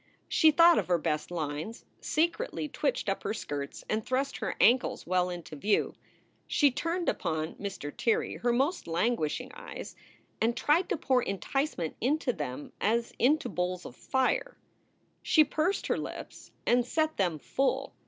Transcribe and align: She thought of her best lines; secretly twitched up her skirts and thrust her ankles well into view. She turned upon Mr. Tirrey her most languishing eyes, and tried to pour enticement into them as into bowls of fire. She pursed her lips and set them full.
She 0.27 0.49
thought 0.49 0.79
of 0.79 0.87
her 0.87 0.97
best 0.97 1.29
lines; 1.29 1.85
secretly 1.99 2.67
twitched 2.67 3.07
up 3.07 3.21
her 3.21 3.35
skirts 3.35 3.83
and 3.87 4.03
thrust 4.03 4.37
her 4.37 4.55
ankles 4.59 5.05
well 5.05 5.29
into 5.29 5.55
view. 5.55 5.93
She 6.47 6.71
turned 6.71 7.07
upon 7.07 7.53
Mr. 7.57 7.95
Tirrey 7.95 8.39
her 8.39 8.51
most 8.51 8.87
languishing 8.87 9.51
eyes, 9.53 9.95
and 10.41 10.57
tried 10.57 10.89
to 10.89 10.97
pour 10.97 11.21
enticement 11.21 11.97
into 12.01 12.33
them 12.33 12.71
as 12.81 13.13
into 13.19 13.47
bowls 13.47 13.85
of 13.85 13.95
fire. 13.95 14.57
She 15.21 15.43
pursed 15.43 15.85
her 15.85 15.99
lips 15.99 16.49
and 16.65 16.83
set 16.83 17.17
them 17.17 17.37
full. 17.37 17.93